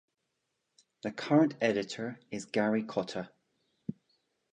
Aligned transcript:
The 1.03 1.11
current 1.11 1.53
editor 1.61 2.19
is 2.31 2.45
Garry 2.45 2.81
Cotter. 2.81 3.29